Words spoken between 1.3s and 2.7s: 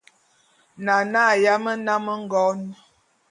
a yám nnám ngon.